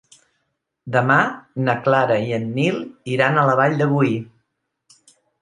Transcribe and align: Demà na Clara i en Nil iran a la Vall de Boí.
Demà 0.95 1.17
na 1.67 1.75
Clara 1.87 2.17
i 2.31 2.33
en 2.39 2.49
Nil 2.57 2.81
iran 3.17 3.39
a 3.39 3.45
la 3.51 3.57
Vall 3.61 3.79
de 3.83 3.91
Boí. 3.95 4.19